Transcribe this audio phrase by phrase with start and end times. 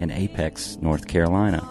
[0.00, 1.62] in Apex, North Carolina.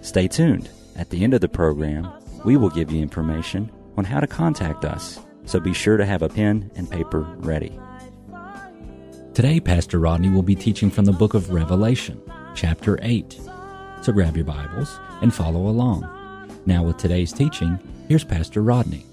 [0.00, 0.70] Stay tuned.
[0.96, 2.10] At the end of the program,
[2.44, 6.22] we will give you information on how to contact us, so be sure to have
[6.22, 7.78] a pen and paper ready.
[9.34, 12.20] Today, Pastor Rodney will be teaching from the book of Revelation,
[12.54, 13.40] chapter 8.
[14.02, 16.08] So grab your Bibles and follow along.
[16.66, 17.78] Now, with today's teaching,
[18.08, 19.04] here's Pastor Rodney.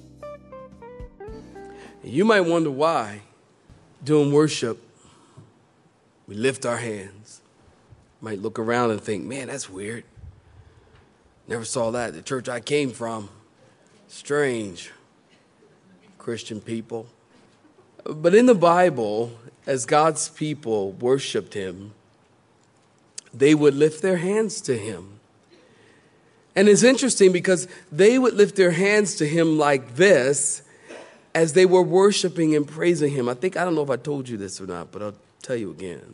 [2.04, 3.22] You might wonder why,
[4.04, 4.82] during worship,
[6.28, 7.42] we lift our hands.
[8.22, 10.04] Might look around and think, man, that's weird.
[11.48, 12.14] Never saw that.
[12.14, 13.30] The church I came from,
[14.08, 14.92] strange.
[16.28, 17.08] Christian people.
[18.04, 19.32] But in the Bible,
[19.66, 21.94] as God's people worshiped Him,
[23.34, 25.22] they would lift their hands to Him.
[26.54, 30.64] And it's interesting because they would lift their hands to Him like this
[31.34, 33.30] as they were worshiping and praising Him.
[33.30, 35.56] I think, I don't know if I told you this or not, but I'll tell
[35.56, 36.14] you again.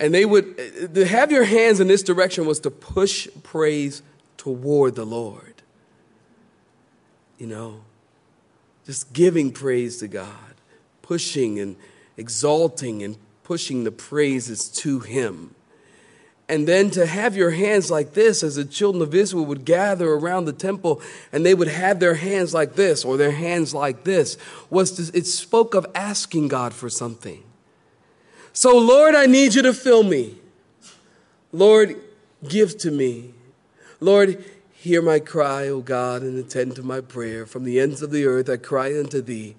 [0.00, 4.02] And they would, to have your hands in this direction was to push praise
[4.38, 5.62] toward the Lord.
[7.36, 7.82] You know,
[8.86, 10.54] just giving praise to God,
[11.02, 11.76] pushing and
[12.16, 15.54] exalting and pushing the praises to Him.
[16.48, 20.10] And then to have your hands like this, as the children of Israel would gather
[20.10, 24.04] around the temple and they would have their hands like this or their hands like
[24.04, 24.38] this,
[24.70, 27.44] was to, it spoke of asking God for something.
[28.52, 30.36] So, Lord, I need you to fill me.
[31.52, 31.96] Lord,
[32.48, 33.34] give to me.
[34.00, 37.46] Lord, hear my cry, O God, and attend to my prayer.
[37.46, 39.56] From the ends of the earth I cry unto thee.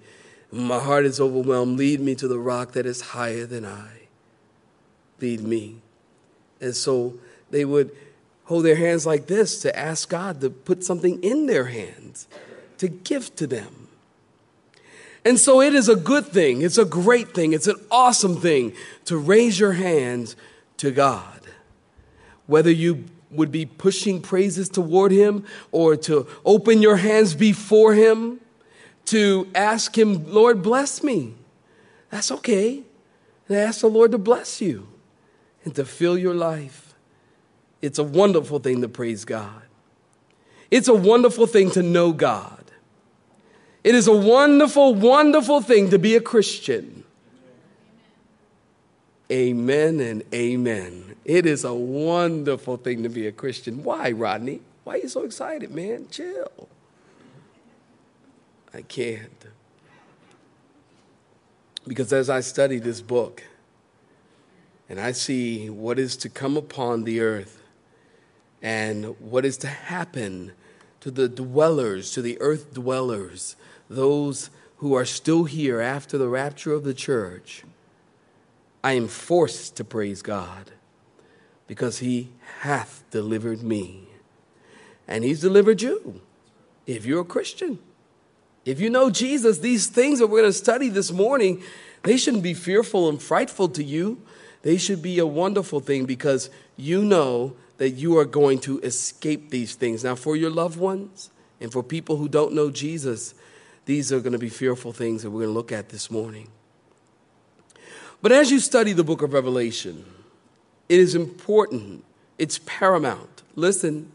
[0.50, 4.08] My heart is overwhelmed, lead me to the rock that is higher than I.
[5.20, 5.76] Lead me.
[6.60, 7.14] And so
[7.50, 7.90] they would
[8.44, 12.26] hold their hands like this to ask God to put something in their hands,
[12.78, 13.81] to give to them.
[15.24, 18.74] And so it is a good thing, it's a great thing, it's an awesome thing
[19.04, 20.34] to raise your hands
[20.78, 21.40] to God.
[22.46, 28.40] Whether you would be pushing praises toward Him or to open your hands before Him,
[29.06, 31.34] to ask Him, Lord, bless me.
[32.10, 32.82] That's okay.
[33.48, 34.88] And ask the Lord to bless you
[35.64, 36.94] and to fill your life.
[37.80, 39.62] It's a wonderful thing to praise God.
[40.70, 42.61] It's a wonderful thing to know God.
[43.84, 47.04] It is a wonderful, wonderful thing to be a Christian.
[49.30, 51.16] Amen and amen.
[51.24, 53.82] It is a wonderful thing to be a Christian.
[53.82, 54.60] Why, Rodney?
[54.84, 56.08] Why are you so excited, man?
[56.10, 56.68] Chill.
[58.74, 59.46] I can't.
[61.86, 63.42] Because as I study this book
[64.88, 67.62] and I see what is to come upon the earth
[68.60, 70.52] and what is to happen
[71.02, 73.56] to the dwellers, to the earth dwellers,
[73.90, 77.64] those who are still here after the rapture of the church,
[78.84, 80.70] I am forced to praise God
[81.66, 82.30] because He
[82.60, 84.04] hath delivered me.
[85.08, 86.20] And He's delivered you
[86.86, 87.80] if you're a Christian.
[88.64, 91.64] If you know Jesus, these things that we're going to study this morning,
[92.04, 94.22] they shouldn't be fearful and frightful to you.
[94.62, 99.50] They should be a wonderful thing because you know that you are going to escape
[99.50, 100.04] these things.
[100.04, 103.34] Now, for your loved ones and for people who don't know Jesus,
[103.86, 106.48] these are going to be fearful things that we're going to look at this morning.
[108.20, 110.04] But as you study the book of Revelation,
[110.88, 112.04] it is important,
[112.38, 114.12] it's paramount, listen,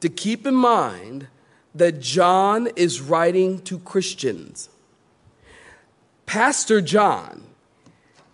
[0.00, 1.26] to keep in mind
[1.74, 4.68] that John is writing to Christians.
[6.26, 7.42] Pastor John,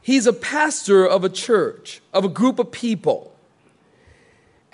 [0.02, 3.33] he's a pastor of a church, of a group of people.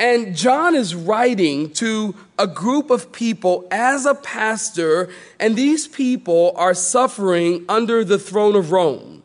[0.01, 6.55] And John is writing to a group of people as a pastor, and these people
[6.57, 9.23] are suffering under the throne of Rome.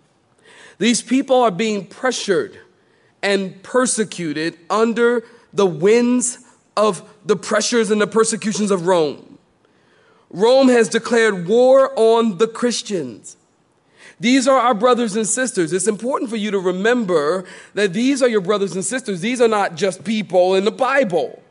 [0.77, 2.59] These people are being pressured
[3.23, 5.23] and persecuted under
[5.53, 6.39] the winds
[6.75, 9.37] of the pressures and the persecutions of Rome.
[10.29, 13.37] Rome has declared war on the Christians.
[14.19, 15.73] These are our brothers and sisters.
[15.73, 19.21] It's important for you to remember that these are your brothers and sisters.
[19.21, 21.41] These are not just people in the Bible.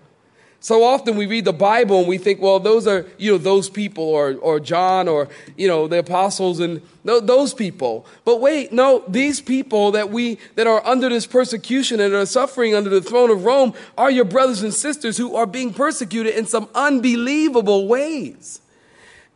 [0.65, 3.69] So often we read the Bible and we think, well, those are, you know, those
[3.69, 5.29] people or, or John or,
[5.59, 8.07] you know, the apostles and those people.
[8.25, 12.75] But wait, no, these people that we, that are under this persecution and are suffering
[12.75, 16.47] under the throne of Rome are your brothers and sisters who are being persecuted in
[16.47, 18.63] some unbelievable ways.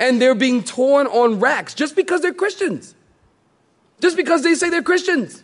[0.00, 2.94] And they're being torn on racks just because they're Christians.
[4.00, 5.42] Just because they say they're Christians.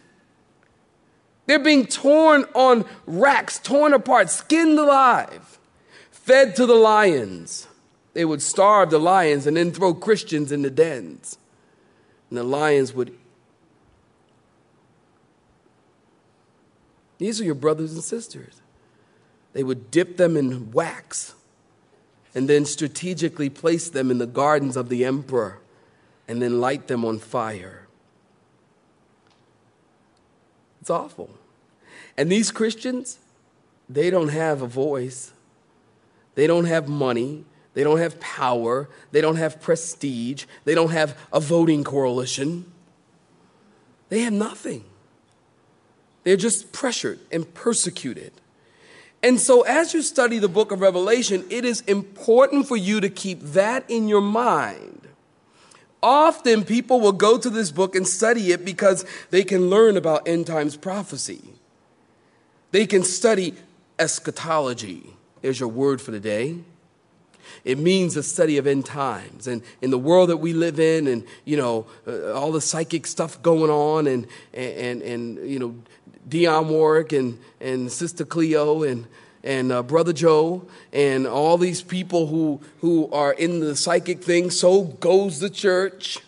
[1.46, 5.54] They're being torn on racks, torn apart, skinned alive
[6.24, 7.68] fed to the lions.
[8.14, 11.36] They would starve the lions and then throw Christians in the dens.
[12.30, 13.14] And the lions would.
[17.18, 18.62] These are your brothers and sisters.
[19.52, 21.34] They would dip them in wax
[22.34, 25.60] and then strategically place them in the gardens of the emperor
[26.26, 27.83] and then light them on fire.
[30.84, 31.31] It's awful.
[32.14, 33.19] And these Christians,
[33.88, 35.32] they don't have a voice.
[36.34, 37.46] They don't have money.
[37.72, 38.90] They don't have power.
[39.10, 40.44] They don't have prestige.
[40.66, 42.70] They don't have a voting coalition.
[44.10, 44.84] They have nothing.
[46.22, 48.32] They're just pressured and persecuted.
[49.22, 53.08] And so, as you study the book of Revelation, it is important for you to
[53.08, 55.08] keep that in your mind.
[56.04, 60.28] Often, people will go to this book and study it because they can learn about
[60.28, 61.40] end times prophecy,
[62.72, 63.54] they can study
[63.98, 66.58] eschatology is your word for the day.
[67.64, 69.46] It means the study of end times.
[69.46, 73.06] And in the world that we live in, and, you know, uh, all the psychic
[73.06, 75.74] stuff going on, and, and, and, you know,
[76.28, 79.06] Dionne Warwick and, and Sister Cleo and,
[79.44, 84.50] and uh, Brother Joe and all these people who, who are in the psychic thing,
[84.50, 86.19] so goes the church.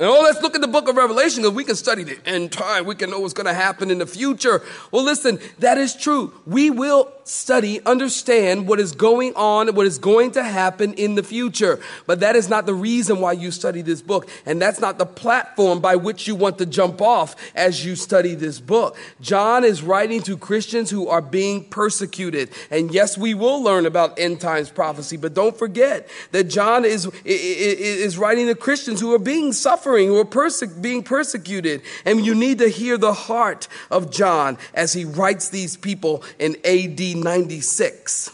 [0.00, 2.52] And oh, let's look at the book of Revelation because we can study the end
[2.52, 2.86] time.
[2.86, 4.62] We can know what's going to happen in the future.
[4.92, 6.32] Well, listen, that is true.
[6.46, 11.22] We will study, understand what is going on, what is going to happen in the
[11.24, 11.80] future.
[12.06, 14.28] But that is not the reason why you study this book.
[14.46, 18.36] And that's not the platform by which you want to jump off as you study
[18.36, 18.96] this book.
[19.20, 22.50] John is writing to Christians who are being persecuted.
[22.70, 27.10] And yes, we will learn about end times prophecy, but don't forget that John is,
[27.24, 29.52] is writing to Christians who are being
[29.88, 31.82] suffering, perse- being persecuted.
[32.04, 36.56] And you need to hear the heart of John as he writes these people in
[36.64, 38.30] AD 96.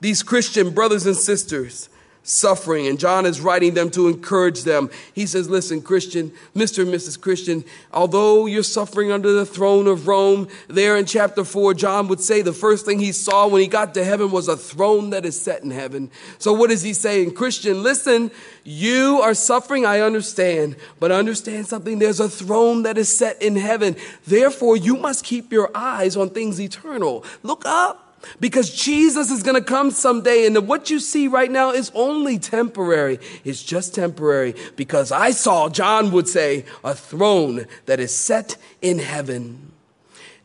[0.00, 1.88] These Christian brothers and sisters
[2.28, 4.90] suffering, and John is writing them to encourage them.
[5.14, 6.82] He says, Listen, Christian, Mr.
[6.82, 7.20] and Mrs.
[7.20, 12.20] Christian, although you're suffering under the throne of Rome, there in chapter 4, John would
[12.20, 15.24] say the first thing he saw when he got to heaven was a throne that
[15.24, 16.10] is set in heaven.
[16.38, 17.34] So, what is he saying?
[17.34, 18.30] Christian, listen,
[18.64, 21.98] you are suffering, I understand, but understand something.
[21.98, 23.96] There's a throne that is set in heaven.
[24.26, 27.24] Therefore, you must keep your eyes on things eternal.
[27.42, 28.07] Look up.
[28.40, 32.38] Because Jesus is going to come someday, and what you see right now is only
[32.38, 33.18] temporary.
[33.44, 38.98] It's just temporary because I saw, John would say, a throne that is set in
[38.98, 39.72] heaven.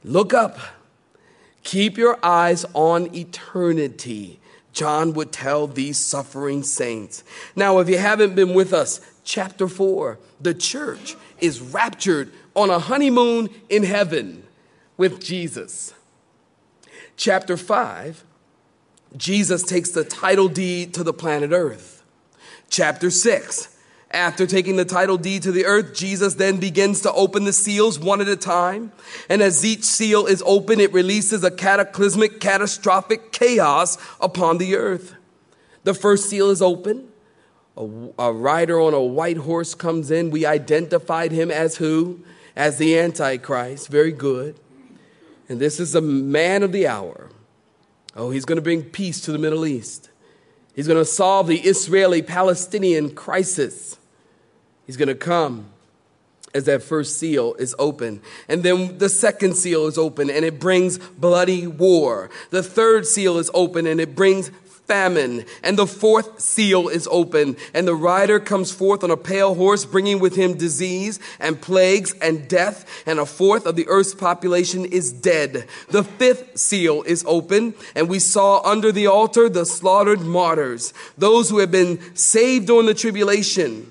[0.04, 0.58] Look up.
[1.64, 4.40] Keep your eyes on eternity.
[4.74, 7.24] John would tell these suffering saints.
[7.56, 12.80] Now, if you haven't been with us, chapter 4, the church is raptured on a
[12.80, 14.44] honeymoon in heaven
[14.98, 15.94] with Jesus
[17.18, 18.24] chapter 5,
[19.16, 22.04] Jesus takes the title deed to the planet Earth.
[22.70, 23.74] Chapter 6,
[24.14, 27.98] after taking the title deed to the earth, Jesus then begins to open the seals
[27.98, 28.92] one at a time.
[29.28, 35.16] And as each seal is open, it releases a cataclysmic, catastrophic chaos upon the earth.
[35.84, 37.10] The first seal is open.
[37.76, 37.88] A,
[38.20, 40.30] a, rider on a white horse comes in.
[40.30, 42.24] We identified him as who?
[42.56, 43.88] As the Antichrist.
[43.88, 44.60] Very good.
[45.50, 47.30] And this is a man of the hour.
[48.16, 50.10] Oh, he's going to bring peace to the Middle East.
[50.76, 53.98] He's going to solve the Israeli Palestinian crisis.
[54.86, 55.68] He's going to come
[56.54, 58.22] as that first seal is open.
[58.48, 62.30] And then the second seal is open and it brings bloody war.
[62.52, 64.52] The third seal is open and it brings
[64.88, 65.46] famine.
[65.64, 69.86] And the fourth seal is open, and the rider comes forth on a pale horse,
[69.86, 74.86] bringing with him disease and plagues and death, and a fourth of the earth's population
[74.86, 75.68] is dead.
[75.90, 81.50] The fifth seal is open, and we saw under the altar the slaughtered martyrs, those
[81.50, 83.90] who have been saved during the tribulation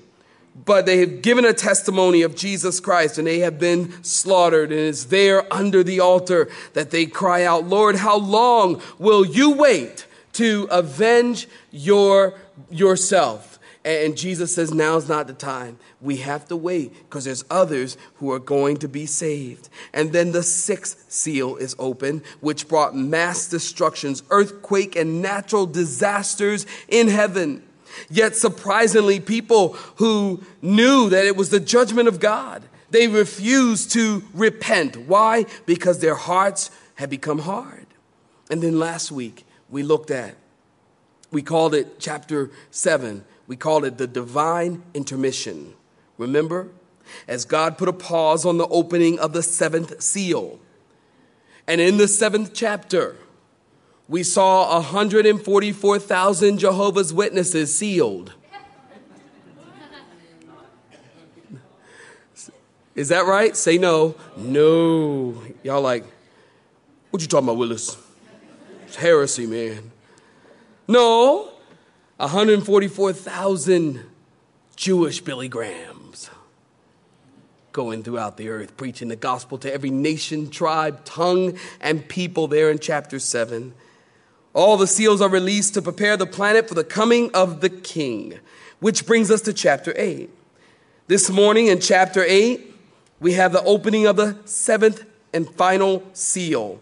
[0.65, 4.71] but they have given a testimony of Jesus Christ and they have been slaughtered.
[4.71, 9.53] And it's there under the altar that they cry out, Lord, how long will you
[9.53, 12.35] wait to avenge your
[12.71, 13.59] yourself.
[13.85, 15.77] And Jesus says, now's not the time.
[16.01, 19.69] We have to wait because there's others who are going to be saved.
[19.93, 26.65] And then the sixth seal is open, which brought mass destructions, earthquake, and natural disasters
[26.87, 27.65] in heaven.
[28.09, 34.23] Yet surprisingly, people who knew that it was the judgment of God, they refused to
[34.33, 34.97] repent.
[34.97, 35.47] Why?
[35.67, 37.87] Because their hearts had become hard.
[38.49, 40.37] And then last week, we looked at,
[41.33, 45.75] we called it chapter 7 we call it the divine intermission.
[46.17, 46.69] Remember?
[47.29, 50.59] As God put a pause on the opening of the seventh seal.
[51.67, 53.17] And in the seventh chapter,
[54.09, 58.33] we saw 144,000 Jehovah's Witnesses sealed.
[62.95, 63.57] Is that right?
[63.57, 64.15] Say no.
[64.37, 65.43] No.
[65.63, 66.05] Y'all like,
[67.11, 67.97] what you talking about, Willis?
[68.93, 69.91] It's heresy, man.
[70.87, 71.51] No,
[72.19, 74.05] 144,000
[74.77, 76.29] Jewish Billy Grahams
[77.73, 82.71] going throughout the earth, preaching the gospel to every nation, tribe, tongue, and people there
[82.71, 83.73] in chapter 7.
[84.53, 88.41] All the seals are released to prepare the planet for the coming of the king,
[88.81, 90.29] which brings us to chapter 8.
[91.07, 92.77] This morning in chapter 8,
[93.21, 96.79] we have the opening of the seventh and final seal,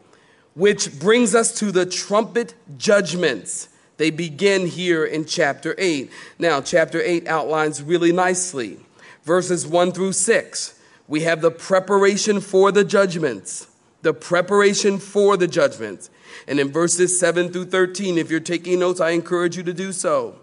[0.55, 3.69] which brings us to the trumpet judgments
[4.01, 6.11] they begin here in chapter 8.
[6.39, 8.79] Now, chapter 8 outlines really nicely.
[9.25, 13.67] Verses 1 through 6, we have the preparation for the judgments.
[14.01, 16.09] The preparation for the judgments.
[16.49, 19.93] And in verses 7 through 13, if you're taking notes, I encourage you to do
[19.93, 20.37] so.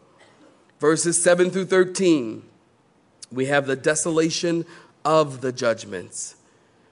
[0.79, 2.43] Verses 7 through 13,
[3.31, 4.65] we have the desolation
[5.03, 6.35] of the judgments.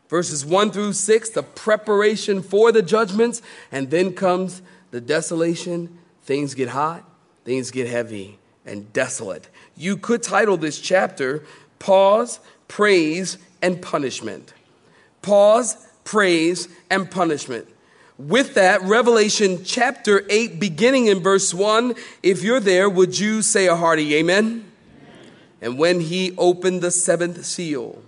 [0.09, 6.55] Verses 1 through 6, the preparation for the judgments, and then comes the desolation Things
[6.55, 7.03] get hot,
[7.43, 9.47] things get heavy and desolate.
[9.77, 11.43] You could title this chapter
[11.77, 14.53] Pause, Praise, and Punishment.
[15.21, 17.67] Pause, Praise, and Punishment.
[18.17, 21.93] With that, Revelation chapter 8, beginning in verse 1,
[22.24, 24.45] if you're there, would you say a hearty amen?
[24.45, 24.65] amen?
[25.62, 28.01] And when he opened the seventh seal,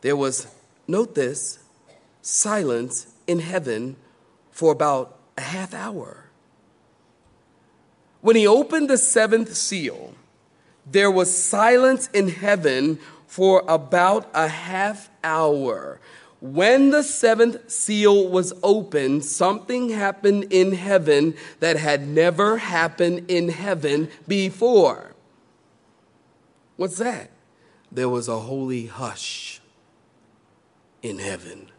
[0.00, 0.48] there was,
[0.86, 1.58] note this,
[2.22, 3.96] silence in heaven
[4.50, 6.24] for about a half hour.
[8.20, 10.14] When he opened the seventh seal,
[10.84, 16.00] there was silence in heaven for about a half hour.
[16.40, 23.48] When the seventh seal was opened, something happened in heaven that had never happened in
[23.48, 25.14] heaven before.
[26.76, 27.30] What's that?
[27.90, 29.60] There was a holy hush
[31.08, 31.70] in heaven.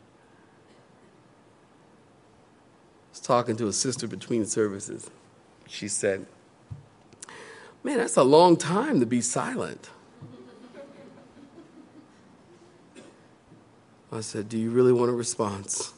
[3.08, 5.10] I was talking to a sister between services.
[5.68, 6.26] She said,
[7.84, 9.90] Man, that's a long time to be silent.
[14.12, 15.94] I said, Do you really want a response?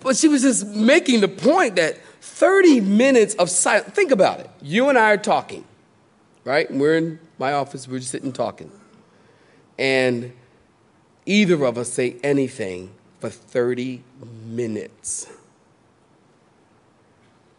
[0.00, 4.50] But she was just making the point that 30 minutes of silence, think about it.
[4.62, 5.64] You and I are talking,
[6.44, 6.70] right?
[6.70, 8.72] We're in my office, we're just sitting talking.
[9.80, 10.34] And
[11.24, 14.02] either of us say anything for 30
[14.44, 15.26] minutes.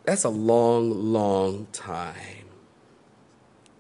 [0.04, 2.46] That's a long, long time.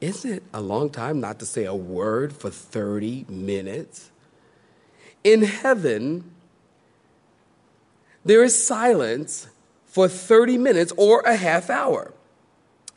[0.01, 4.09] Isn't it a long time not to say a word for 30 minutes?
[5.23, 6.31] In heaven,
[8.25, 9.49] there is silence
[9.85, 12.11] for 30 minutes or a half hour.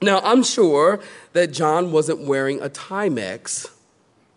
[0.00, 1.00] Now, I'm sure
[1.34, 3.73] that John wasn't wearing a Timex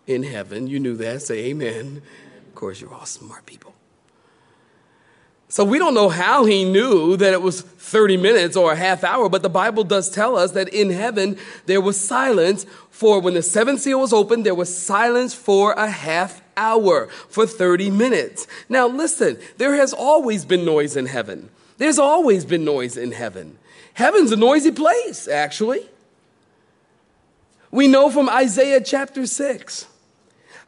[0.08, 0.66] in heaven.
[0.66, 1.22] You knew that.
[1.22, 2.02] Say amen.
[2.48, 3.74] Of course, you're all smart people.
[5.50, 9.02] So we don't know how he knew that it was 30 minutes or a half
[9.02, 13.32] hour, but the Bible does tell us that in heaven there was silence for when
[13.32, 18.46] the seventh seal was opened, there was silence for a half hour, for 30 minutes.
[18.68, 21.48] Now listen, there has always been noise in heaven.
[21.78, 23.56] There's always been noise in heaven.
[23.94, 25.88] Heaven's a noisy place, actually.
[27.70, 29.86] We know from Isaiah chapter 6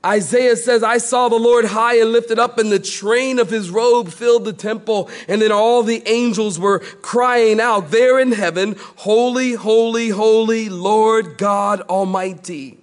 [0.05, 3.71] Isaiah says, I saw the Lord high and lifted up, and the train of his
[3.71, 5.11] robe filled the temple.
[5.29, 11.37] And then all the angels were crying out there in heaven, Holy, holy, holy, Lord
[11.37, 12.79] God Almighty.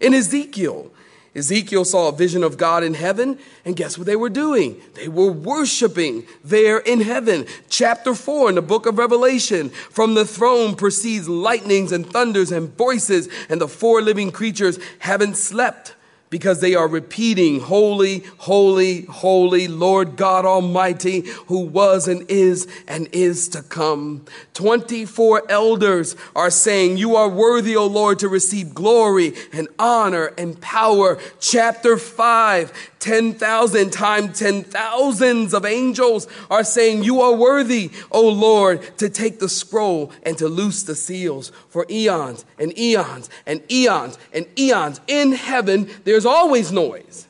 [0.00, 0.90] In Ezekiel,
[1.34, 4.82] Ezekiel saw a vision of God in heaven, and guess what they were doing?
[4.94, 7.46] They were worshiping there in heaven.
[7.70, 12.76] Chapter 4 in the book of Revelation From the throne proceeds lightnings and thunders and
[12.76, 15.94] voices, and the four living creatures haven't slept
[16.32, 23.06] because they are repeating, Holy, holy, holy, Lord God Almighty, who was and is and
[23.12, 24.24] is to come.
[24.54, 30.58] 24 elders are saying, You are worthy, O Lord, to receive glory and honor and
[30.58, 31.18] power.
[31.38, 39.10] Chapter 5, 10,000 times 10,000s of angels are saying, You are worthy, O Lord, to
[39.10, 44.46] take the scroll and to loose the seals for eons and eons and eons and
[44.56, 45.00] eons.
[45.08, 47.26] In heaven, there's always noise.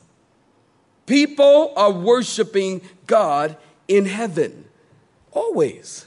[1.07, 3.57] People are worshiping God
[3.89, 4.67] in heaven.
[5.31, 6.05] Always.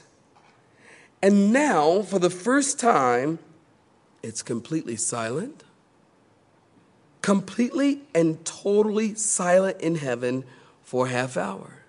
[1.20, 3.40] And now, for the first time,
[4.22, 5.64] it's completely silent
[7.26, 10.44] completely and totally silent in heaven
[10.84, 11.82] for a half hour.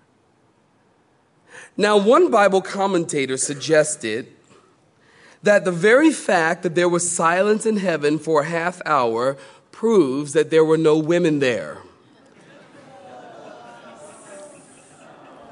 [1.76, 4.26] Now, one Bible commentator suggested
[5.44, 9.36] that the very fact that there was silence in heaven for a half hour
[9.70, 11.82] proves that there were no women there.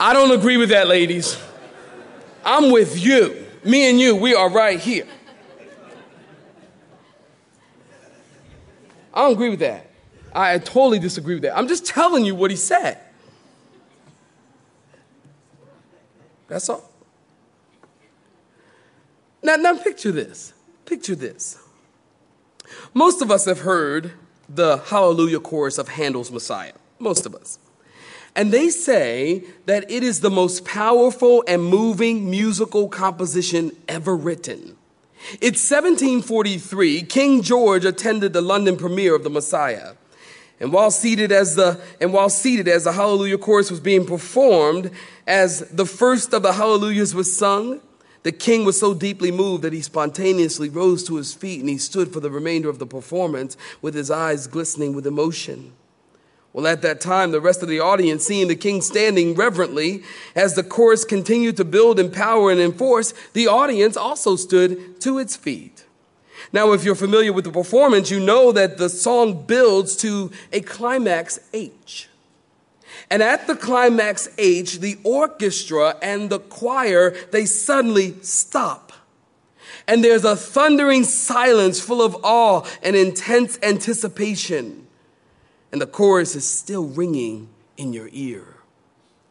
[0.01, 1.41] I don't agree with that, ladies.
[2.45, 3.47] I'm with you.
[3.63, 5.07] Me and you, we are right here.
[9.17, 9.91] I don't agree with that.
[10.35, 11.57] I totally disagree with that.
[11.57, 12.99] I'm just telling you what he said.
[16.49, 16.89] That's all.
[19.43, 20.53] Now, now picture this.
[20.85, 21.59] Picture this.
[22.93, 24.13] Most of us have heard
[24.49, 26.75] the Hallelujah chorus of Handel's Messiah.
[26.99, 27.59] Most of us.
[28.35, 34.77] And they say that it is the most powerful and moving musical composition ever written.
[35.41, 37.03] It's 1743.
[37.03, 39.95] King George attended the London premiere of the Messiah.
[40.61, 44.91] And while seated as the and while seated as the Hallelujah chorus was being performed,
[45.27, 47.81] as the first of the Hallelujahs was sung,
[48.23, 51.79] the king was so deeply moved that he spontaneously rose to his feet and he
[51.79, 55.73] stood for the remainder of the performance with his eyes glistening with emotion.
[56.57, 60.03] Well, at that time, the rest of the audience, seeing the king standing reverently
[60.35, 64.99] as the chorus continued to build in power and in force, the audience also stood
[65.03, 65.85] to its feet.
[66.55, 70.63] Now, if you're familiar with the performance, you know that the song builds to a
[70.63, 72.09] climax H.
[73.11, 78.95] And at the climax H, the orchestra and the choir, they suddenly stop.
[79.87, 84.86] And there's a thundering silence full of awe and intense anticipation
[85.77, 88.47] and the chorus is still ringing in your ear.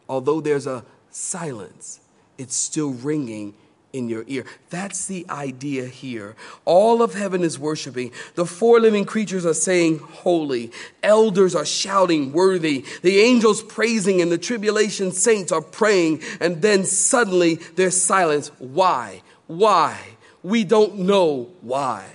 [0.08, 2.02] Although there's a silence,
[2.38, 3.56] it's still ringing
[3.94, 4.46] in your ear.
[4.70, 6.36] That's the idea here.
[6.64, 8.12] All of heaven is worshiping.
[8.36, 10.72] The four living creatures are saying, Holy.
[11.02, 12.86] Elders are shouting, Worthy.
[13.02, 16.22] The angels praising, and the tribulation saints are praying.
[16.40, 18.50] And then suddenly there's silence.
[18.60, 19.24] Why?
[19.48, 20.00] Why?
[20.44, 22.06] We don't know why.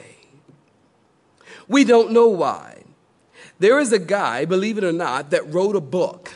[1.66, 2.80] We don't know why.
[3.60, 6.32] There is a guy, believe it or not, that wrote a book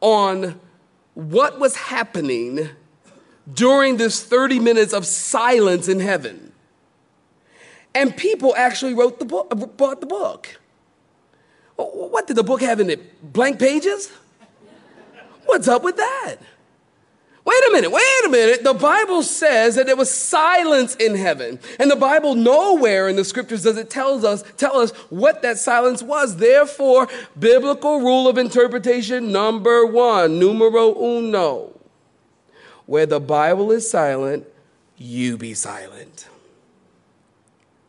[0.00, 0.60] on
[1.14, 2.68] what was happening
[3.52, 6.52] during this 30 minutes of silence in heaven.
[7.94, 10.60] And people actually wrote the book, bought the book.
[11.76, 13.32] What did the book have in it?
[13.32, 14.10] Blank pages?
[15.46, 16.36] What's up with that?
[17.48, 18.62] Wait a minute, wait a minute.
[18.62, 21.58] The Bible says that there was silence in heaven.
[21.78, 25.56] And the Bible nowhere in the scriptures does it tells us, tell us what that
[25.56, 26.36] silence was.
[26.36, 27.08] Therefore,
[27.38, 31.72] biblical rule of interpretation number one, numero uno.
[32.84, 34.46] Where the Bible is silent,
[34.98, 36.28] you be silent.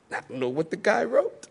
[0.09, 1.47] I don't know what the guy wrote.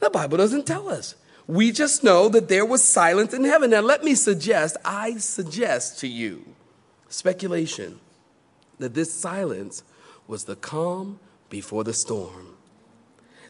[0.00, 1.14] The Bible doesn't tell us.
[1.46, 3.70] We just know that there was silence in heaven.
[3.70, 6.44] Now, let me suggest, I suggest to you,
[7.08, 7.98] speculation,
[8.78, 9.82] that this silence
[10.26, 11.18] was the calm
[11.50, 12.56] before the storm.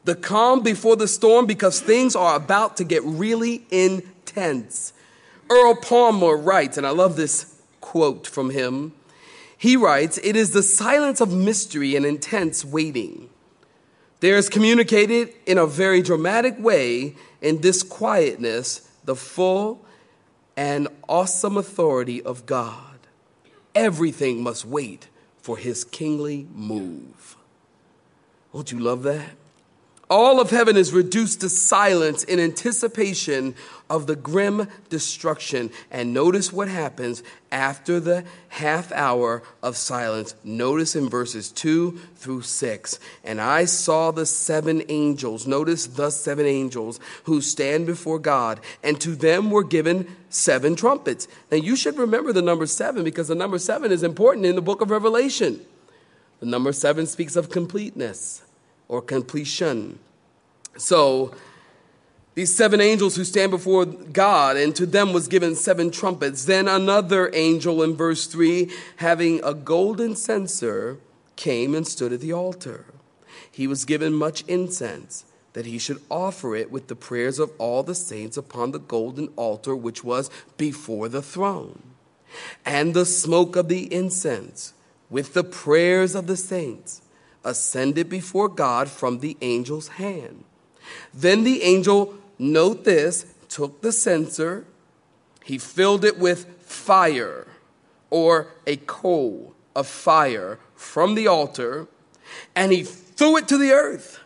[0.05, 4.93] The calm before the storm because things are about to get really intense.
[5.49, 8.93] Earl Palmer writes, and I love this quote from him.
[9.57, 13.29] He writes, It is the silence of mystery and intense waiting.
[14.23, 19.85] There is communicated in a very dramatic way in this quietness the full
[20.57, 23.01] and awesome authority of God.
[23.75, 25.09] Everything must wait
[25.39, 27.37] for his kingly move.
[28.53, 29.31] Won't you love that?
[30.11, 33.55] All of heaven is reduced to silence in anticipation
[33.89, 35.71] of the grim destruction.
[35.91, 40.35] And notice what happens after the half hour of silence.
[40.45, 42.99] Notice in verses 2 through 6.
[43.25, 49.01] And I saw the seven angels, notice the seven angels who stand before God, and
[49.01, 51.27] to them were given seven trumpets.
[51.51, 54.63] Now you should remember the number seven because the number seven is important in the
[54.63, 55.65] book of Revelation.
[56.41, 58.43] The number seven speaks of completeness
[58.89, 59.99] or completion.
[60.77, 61.35] So,
[62.35, 66.47] These seven angels who stand before God, and to them was given seven trumpets.
[66.47, 70.99] Then another angel in verse 3, having a golden censer,
[71.37, 72.87] came and stood at the altar.
[73.51, 77.83] He was given much incense, that he should offer it with the prayers of all
[77.83, 81.83] the saints upon the golden altar which was before the throne.
[82.65, 84.73] And the smoke of the incense,
[85.11, 87.02] with the prayers of the saints,
[87.45, 90.45] ascended before God from the angel's hand.
[91.13, 94.65] Then the angel, note this, took the censer,
[95.45, 97.47] he filled it with fire,
[98.11, 101.89] or a coal of fire from the altar,
[102.55, 104.21] and he threw it to the earth.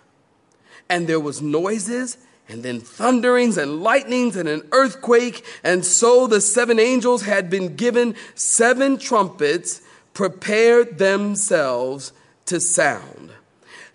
[0.89, 5.45] And there was noises and then thunderings and lightnings and an earthquake.
[5.65, 9.83] And so the seven angels had been given seven trumpets,
[10.15, 12.13] prepared themselves
[12.47, 13.31] to sound.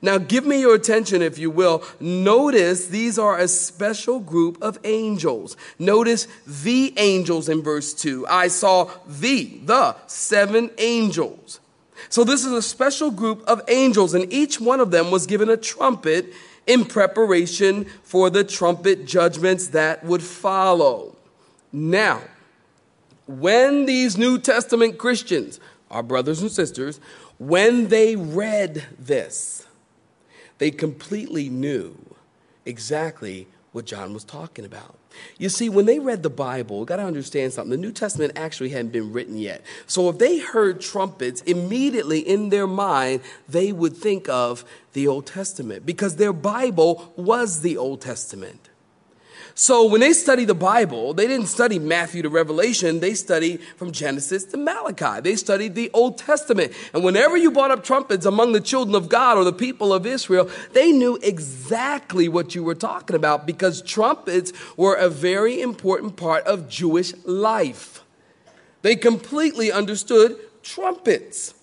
[0.04, 1.84] Now, give me your attention, if you will.
[2.00, 5.56] Notice these are a special group of angels.
[5.78, 8.26] Notice the angels in verse 2.
[8.28, 11.60] I saw the, the seven angels.
[12.10, 15.50] So, this is a special group of angels, and each one of them was given
[15.50, 16.34] a trumpet
[16.66, 21.16] in preparation for the trumpet judgments that would follow.
[21.72, 22.22] Now,
[23.28, 25.60] when these New Testament Christians,
[25.92, 27.00] our brothers and sisters,
[27.42, 29.66] when they read this,
[30.60, 31.98] they completely knew
[32.68, 34.96] exactly what John was talking about.
[35.40, 37.72] You see, when they read the Bible, got to understand something.
[37.72, 39.64] The New Testament actually hadn't been written yet.
[39.88, 45.26] So if they heard trumpets, immediately in their mind, they would think of the Old
[45.26, 48.70] Testament because their Bible was the Old Testament.
[49.54, 53.92] So when they study the Bible, they didn't study Matthew to Revelation, they studied from
[53.92, 55.22] Genesis to Malachi.
[55.22, 56.74] They studied the Old Testament.
[56.94, 60.06] And whenever you brought up trumpets among the children of God or the people of
[60.06, 66.16] Israel, they knew exactly what you were talking about because trumpets were a very important
[66.16, 68.04] part of Jewish life.
[68.82, 71.54] They completely understood trumpets.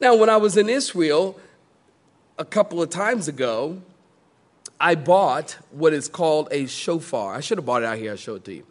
[0.00, 1.38] Now, when I was in Israel
[2.38, 3.82] a couple of times ago,
[4.80, 7.34] I bought what is called a shofar.
[7.34, 8.66] I should have bought it out here, I'll show it to you.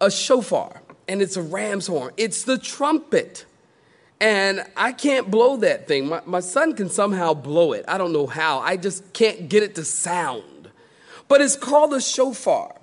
[0.00, 2.12] A shofar, and it's a ram's horn.
[2.16, 3.44] It's the trumpet.
[4.20, 6.08] And I can't blow that thing.
[6.08, 7.84] My, my son can somehow blow it.
[7.88, 8.58] I don't know how.
[8.58, 10.70] I just can't get it to sound.
[11.26, 12.76] But it's called a shofar.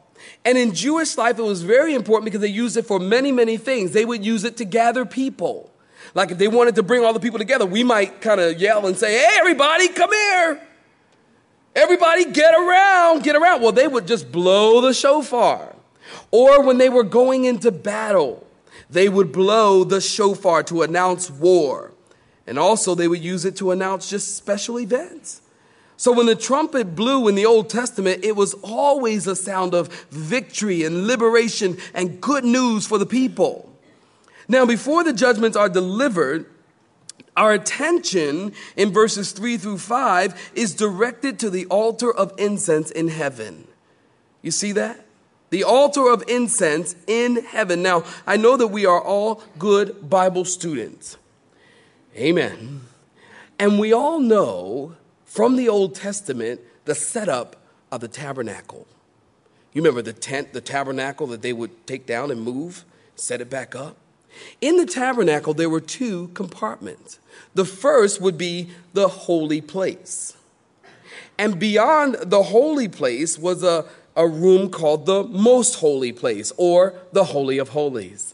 [0.44, 3.58] And in Jewish life, it was very important because they used it for many, many
[3.58, 3.92] things.
[3.92, 5.72] They would use it to gather people.
[6.16, 8.88] Like if they wanted to bring all the people together, we might kind of yell
[8.88, 10.67] and say, Hey, everybody, come here.
[11.78, 13.62] Everybody get around, get around.
[13.62, 15.76] Well, they would just blow the shofar.
[16.32, 18.48] Or when they were going into battle,
[18.90, 21.92] they would blow the shofar to announce war.
[22.48, 25.44] And also, they would use it to announce just special events.
[25.98, 29.94] So, when the trumpet blew in the Old Testament, it was always a sound of
[30.10, 33.72] victory and liberation and good news for the people.
[34.48, 36.48] Now, before the judgments are delivered,
[37.38, 43.08] our attention in verses 3 through 5 is directed to the altar of incense in
[43.08, 43.68] heaven.
[44.42, 45.06] You see that?
[45.50, 47.82] The altar of incense in heaven.
[47.82, 51.18] Now, I know that we are all good Bible students.
[52.18, 52.82] Amen.
[53.60, 57.56] And we all know from the Old Testament the setup
[57.92, 58.88] of the tabernacle.
[59.74, 62.84] You remember the tent, the tabernacle that they would take down and move,
[63.16, 63.96] set it back up?
[64.62, 67.20] In the tabernacle, there were two compartments.
[67.54, 70.36] The first would be the holy place.
[71.38, 76.94] And beyond the holy place was a, a room called the most holy place or
[77.12, 78.34] the Holy of Holies.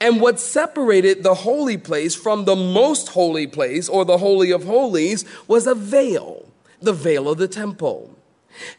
[0.00, 4.64] And what separated the holy place from the most holy place or the Holy of
[4.64, 6.48] Holies was a veil,
[6.80, 8.14] the veil of the temple.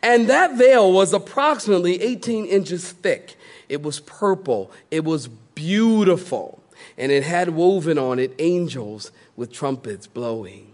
[0.01, 3.35] And that veil was approximately 18 inches thick.
[3.67, 6.61] It was purple, it was beautiful,
[6.97, 10.73] and it had woven on it angels with trumpets blowing.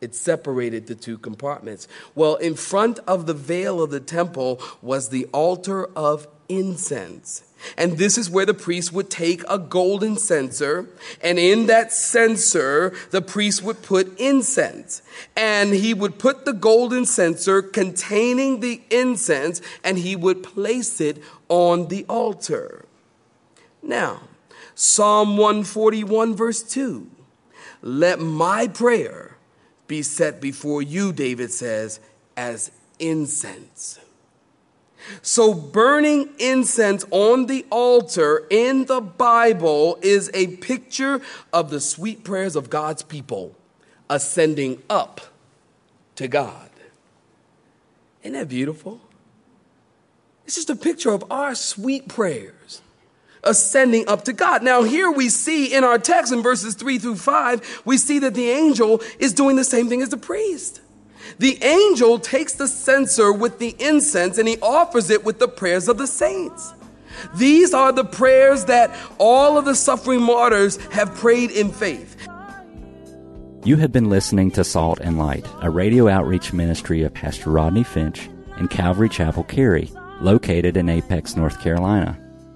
[0.00, 1.86] It separated the two compartments.
[2.16, 7.44] Well, in front of the veil of the temple was the altar of incense.
[7.78, 10.88] And this is where the priest would take a golden censer,
[11.22, 15.02] and in that censer, the priest would put incense.
[15.36, 21.22] And he would put the golden censer containing the incense, and he would place it
[21.48, 22.81] on the altar.
[23.82, 24.20] Now,
[24.74, 27.10] Psalm 141, verse 2
[27.82, 29.36] Let my prayer
[29.86, 32.00] be set before you, David says,
[32.36, 33.98] as incense.
[35.20, 41.20] So, burning incense on the altar in the Bible is a picture
[41.52, 43.56] of the sweet prayers of God's people
[44.08, 45.20] ascending up
[46.14, 46.70] to God.
[48.22, 49.00] Isn't that beautiful?
[50.44, 52.80] It's just a picture of our sweet prayers
[53.44, 54.62] ascending up to God.
[54.62, 58.34] Now, here we see in our text in verses three through five, we see that
[58.34, 60.80] the angel is doing the same thing as the priest.
[61.38, 65.88] The angel takes the censer with the incense and he offers it with the prayers
[65.88, 66.72] of the saints.
[67.34, 72.16] These are the prayers that all of the suffering martyrs have prayed in faith.
[73.64, 77.84] You have been listening to Salt and Light, a radio outreach ministry of Pastor Rodney
[77.84, 78.28] Finch
[78.58, 82.18] in Calvary Chapel, Cary, located in Apex, North Carolina.